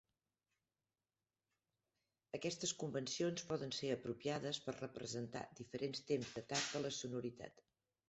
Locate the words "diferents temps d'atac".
5.63-6.69